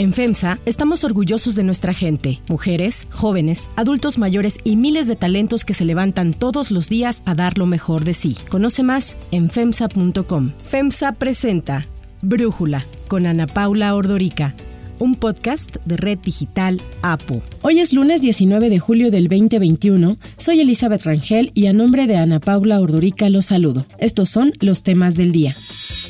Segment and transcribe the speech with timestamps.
[0.00, 5.66] En FEMSA estamos orgullosos de nuestra gente, mujeres, jóvenes, adultos mayores y miles de talentos
[5.66, 8.34] que se levantan todos los días a dar lo mejor de sí.
[8.48, 10.52] Conoce más en FEMSA.com.
[10.62, 11.86] FEMSA presenta
[12.22, 14.54] Brújula con Ana Paula Ordorica
[15.00, 17.42] un podcast de Red Digital APO.
[17.62, 20.18] Hoy es lunes 19 de julio del 2021.
[20.36, 23.86] Soy Elizabeth Rangel y a nombre de Ana Paula Ordorica los saludo.
[23.98, 25.56] Estos son los temas del día.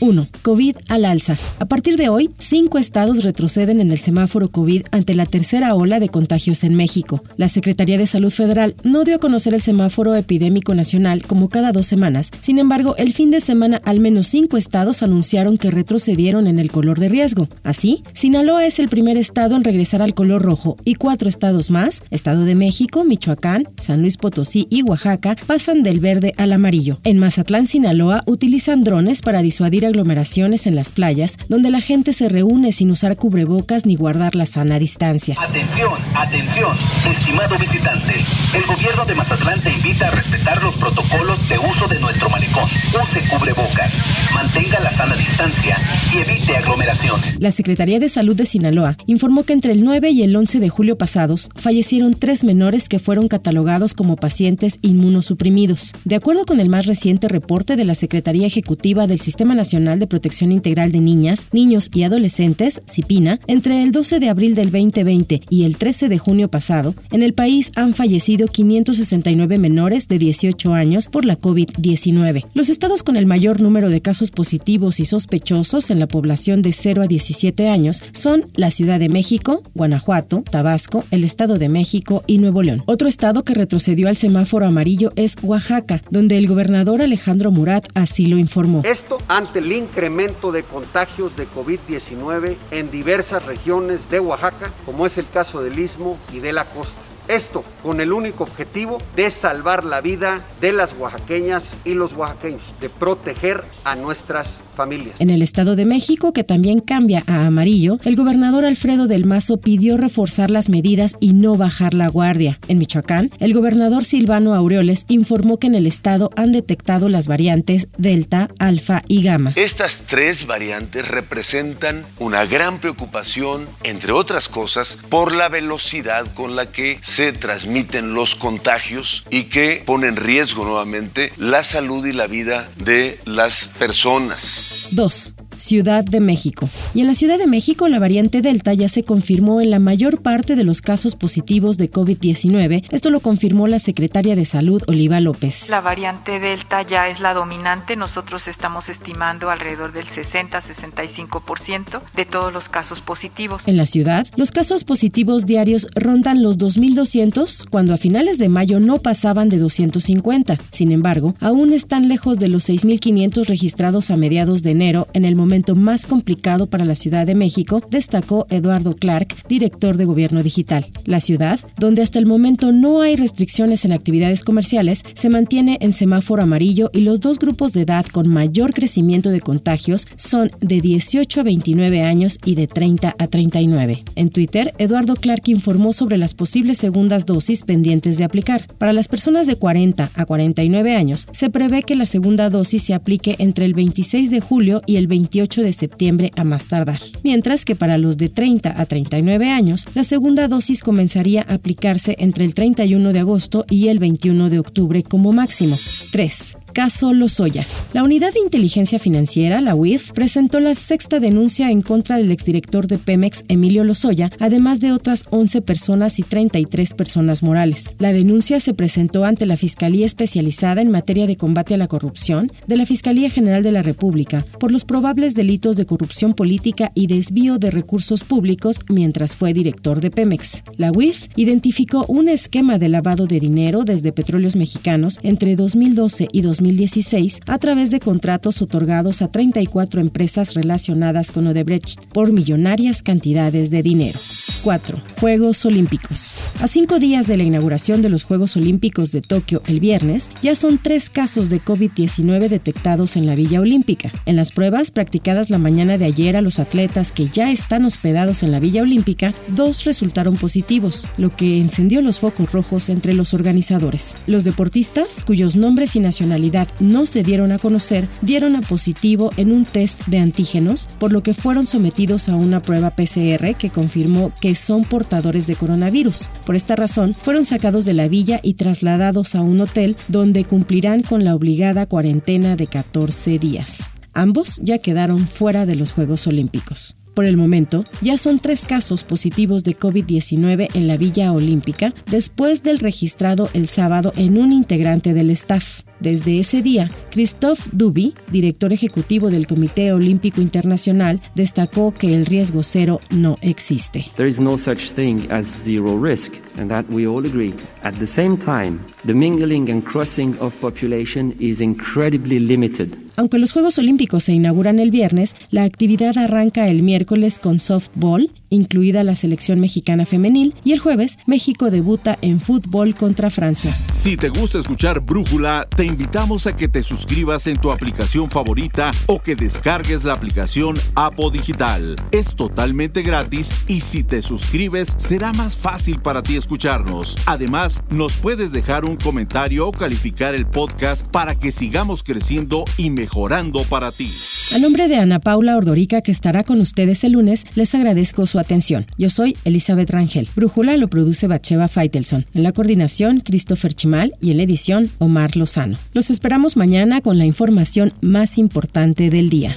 [0.00, 0.28] 1.
[0.42, 1.36] COVID al alza.
[1.58, 6.00] A partir de hoy, cinco estados retroceden en el semáforo COVID ante la tercera ola
[6.00, 7.22] de contagios en México.
[7.36, 11.72] La Secretaría de Salud Federal no dio a conocer el semáforo epidémico nacional como cada
[11.72, 12.30] dos semanas.
[12.40, 16.70] Sin embargo, el fin de semana al menos cinco estados anunciaron que retrocedieron en el
[16.70, 17.48] color de riesgo.
[17.62, 22.02] Así, Sinaloa es el primer estado en regresar al color rojo y cuatro estados más,
[22.10, 26.98] Estado de México, Michoacán, San Luis Potosí y Oaxaca, pasan del verde al amarillo.
[27.04, 32.28] En Mazatlán, Sinaloa, utilizan drones para disuadir aglomeraciones en las playas, donde la gente se
[32.28, 35.36] reúne sin usar cubrebocas ni guardar la sana distancia.
[35.38, 36.76] Atención, atención,
[37.08, 38.14] estimado visitante.
[38.54, 42.68] El gobierno de Mazatlán te invita a respetar los protocolos de uso de nuestro malecón.
[43.02, 44.02] Use cubrebocas,
[44.34, 45.78] mantenga la sana distancia
[46.14, 47.38] y evite aglomeraciones.
[47.38, 50.68] La Secretaría de Salud de Sinaloa informó que entre el 9 y el 11 de
[50.68, 55.92] julio pasados fallecieron tres menores que fueron catalogados como pacientes inmunosuprimidos.
[56.04, 60.06] De acuerdo con el más reciente reporte de la Secretaría Ejecutiva del Sistema Nacional de
[60.06, 65.42] Protección Integral de Niñas, Niños y Adolescentes, CIPINA, entre el 12 de abril del 2020
[65.48, 70.74] y el 13 de junio pasado, en el país han fallecido 569 menores de 18
[70.74, 72.46] años por la COVID-19.
[72.54, 76.72] Los estados con el mayor número de casos positivos y sospechosos en la población de
[76.72, 82.24] 0 a 17 años son la Ciudad de México, Guanajuato, Tabasco, el Estado de México
[82.26, 82.82] y Nuevo León.
[82.86, 88.26] Otro estado que retrocedió al semáforo amarillo es Oaxaca, donde el gobernador Alejandro Murat así
[88.26, 88.82] lo informó.
[88.84, 95.18] Esto ante el incremento de contagios de COVID-19 en diversas regiones de Oaxaca, como es
[95.18, 96.79] el caso del Istmo y de la costa.
[96.80, 97.19] пост.
[97.30, 102.74] Esto con el único objetivo de salvar la vida de las oaxaqueñas y los oaxaqueños,
[102.80, 105.14] de proteger a nuestras familias.
[105.20, 109.58] En el Estado de México, que también cambia a amarillo, el gobernador Alfredo del Mazo
[109.58, 112.58] pidió reforzar las medidas y no bajar la guardia.
[112.66, 117.86] En Michoacán, el gobernador Silvano Aureoles informó que en el estado han detectado las variantes
[117.96, 119.52] Delta, Alfa y Gamma.
[119.54, 126.66] Estas tres variantes representan una gran preocupación, entre otras cosas, por la velocidad con la
[126.66, 132.26] que se transmiten los contagios y que pone en riesgo nuevamente la salud y la
[132.26, 134.88] vida de las personas.
[134.92, 135.34] 2.
[135.60, 136.68] Ciudad de México.
[136.94, 140.22] Y en la Ciudad de México la variante Delta ya se confirmó en la mayor
[140.22, 142.86] parte de los casos positivos de COVID-19.
[142.90, 145.68] Esto lo confirmó la secretaria de Salud, Oliva López.
[145.68, 147.94] La variante Delta ya es la dominante.
[147.96, 153.68] Nosotros estamos estimando alrededor del 60-65% de todos los casos positivos.
[153.68, 158.80] En la ciudad, los casos positivos diarios rondan los 2.200 cuando a finales de mayo
[158.80, 160.56] no pasaban de 250.
[160.70, 165.36] Sin embargo, aún están lejos de los 6.500 registrados a mediados de enero en el
[165.36, 170.86] momento más complicado para la Ciudad de México, destacó Eduardo Clark, director de Gobierno Digital.
[171.04, 175.92] La ciudad, donde hasta el momento no hay restricciones en actividades comerciales, se mantiene en
[175.92, 180.80] semáforo amarillo y los dos grupos de edad con mayor crecimiento de contagios son de
[180.80, 184.04] 18 a 29 años y de 30 a 39.
[184.14, 188.66] En Twitter, Eduardo Clark informó sobre las posibles segundas dosis pendientes de aplicar.
[188.78, 192.94] Para las personas de 40 a 49 años, se prevé que la segunda dosis se
[192.94, 197.64] aplique entre el 26 de julio y el 28 de septiembre a más tardar, mientras
[197.64, 202.44] que para los de 30 a 39 años, la segunda dosis comenzaría a aplicarse entre
[202.44, 205.78] el 31 de agosto y el 21 de octubre como máximo.
[206.12, 206.56] 3.
[206.72, 207.66] Caso Lozoya.
[207.92, 212.86] La Unidad de Inteligencia Financiera, la UIF, presentó la sexta denuncia en contra del exdirector
[212.86, 217.96] de Pemex, Emilio Lozoya, además de otras 11 personas y 33 personas morales.
[217.98, 222.50] La denuncia se presentó ante la Fiscalía Especializada en Materia de Combate a la Corrupción
[222.66, 227.08] de la Fiscalía General de la República por los probables delitos de corrupción política y
[227.08, 230.62] desvío de recursos públicos mientras fue director de Pemex.
[230.76, 236.42] La UIF identificó un esquema de lavado de dinero desde petróleos mexicanos entre 2012 y
[236.42, 243.02] 2015 2016 a través de contratos otorgados a 34 empresas relacionadas con Odebrecht por millonarias
[243.02, 244.20] cantidades de dinero.
[244.62, 245.02] 4.
[245.18, 246.34] Juegos Olímpicos.
[246.60, 250.54] A cinco días de la inauguración de los Juegos Olímpicos de Tokio el viernes, ya
[250.54, 254.12] son tres casos de COVID-19 detectados en la Villa Olímpica.
[254.26, 258.42] En las pruebas practicadas la mañana de ayer a los atletas que ya están hospedados
[258.42, 263.32] en la Villa Olímpica, dos resultaron positivos, lo que encendió los focos rojos entre los
[263.32, 264.16] organizadores.
[264.26, 266.49] Los deportistas, cuyos nombres y nacionalidades
[266.80, 271.22] no se dieron a conocer, dieron a positivo en un test de antígenos, por lo
[271.22, 276.30] que fueron sometidos a una prueba PCR que confirmó que son portadores de coronavirus.
[276.44, 281.02] Por esta razón, fueron sacados de la villa y trasladados a un hotel donde cumplirán
[281.02, 283.90] con la obligada cuarentena de 14 días.
[284.12, 286.96] Ambos ya quedaron fuera de los Juegos Olímpicos.
[287.14, 292.62] Por el momento, ya son tres casos positivos de COVID-19 en la Villa Olímpica después
[292.62, 295.82] del registrado el sábado en un integrante del staff.
[296.00, 302.62] Desde ese día, Christophe Duby, director ejecutivo del Comité Olímpico Internacional, destacó que el riesgo
[302.62, 304.06] cero no existe.
[304.16, 307.52] There is no such thing as zero risk, and that we all agree.
[307.82, 312.94] At the same time, the mingling and crossing of population is incredibly limited.
[313.16, 318.30] Aunque los Juegos Olímpicos se inauguran el viernes, la actividad arranca el miércoles con softball,
[318.50, 323.74] incluida la selección mexicana femenil, y el jueves México debuta en fútbol contra Francia.
[324.02, 328.90] Si te gusta escuchar Brújula, te invitamos a que te suscribas en tu aplicación favorita
[329.06, 331.96] o que descargues la aplicación Apo Digital.
[332.10, 337.16] Es totalmente gratis y si te suscribes será más fácil para ti escucharnos.
[337.26, 342.90] Además, nos puedes dejar un comentario o calificar el podcast para que sigamos creciendo y
[342.90, 344.12] mejorando para ti.
[344.52, 348.40] A nombre de Ana Paula Ordorica, que estará con ustedes el lunes, les agradezco su
[348.40, 348.84] atención.
[348.98, 350.28] Yo soy Elizabeth Rangel.
[350.34, 352.26] Brújula lo produce Bacheva Feitelson.
[352.34, 355.78] En la coordinación, Christopher Chimal y en la edición, Omar Lozano.
[355.92, 359.56] Los esperamos mañana con la información más importante del día.